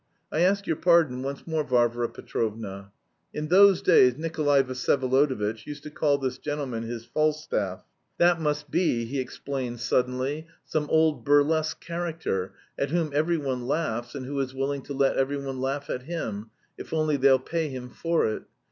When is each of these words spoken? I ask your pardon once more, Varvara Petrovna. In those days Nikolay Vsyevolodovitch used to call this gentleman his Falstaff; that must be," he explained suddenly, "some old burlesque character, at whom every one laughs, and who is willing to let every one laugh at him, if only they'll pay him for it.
I 0.31 0.39
ask 0.39 0.65
your 0.65 0.77
pardon 0.77 1.21
once 1.21 1.45
more, 1.45 1.63
Varvara 1.63 2.09
Petrovna. 2.09 2.91
In 3.35 3.49
those 3.49 3.83
days 3.83 4.17
Nikolay 4.17 4.63
Vsyevolodovitch 4.63 5.67
used 5.67 5.83
to 5.83 5.91
call 5.91 6.17
this 6.17 6.39
gentleman 6.39 6.81
his 6.81 7.05
Falstaff; 7.05 7.83
that 8.17 8.41
must 8.41 8.71
be," 8.71 9.05
he 9.05 9.19
explained 9.19 9.79
suddenly, 9.79 10.47
"some 10.65 10.87
old 10.89 11.23
burlesque 11.23 11.81
character, 11.81 12.53
at 12.79 12.89
whom 12.89 13.11
every 13.13 13.37
one 13.37 13.67
laughs, 13.67 14.15
and 14.15 14.25
who 14.25 14.39
is 14.39 14.55
willing 14.55 14.81
to 14.81 14.93
let 14.95 15.17
every 15.17 15.37
one 15.37 15.61
laugh 15.61 15.87
at 15.87 16.01
him, 16.01 16.49
if 16.79 16.93
only 16.93 17.15
they'll 17.15 17.37
pay 17.37 17.69
him 17.69 17.91
for 17.91 18.25
it. 18.25 18.41